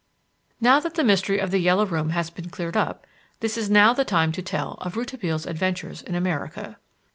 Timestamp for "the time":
3.97-4.31